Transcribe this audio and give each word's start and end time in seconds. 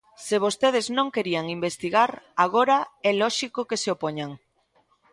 Se 0.25 0.35
vostedes 0.45 0.85
non 0.97 1.13
querían 1.15 1.45
investigar, 1.57 2.11
agora 2.45 2.77
é 3.09 3.11
lóxico 3.21 3.67
que 3.69 3.77
se 3.83 3.89
opoñan. 3.95 4.31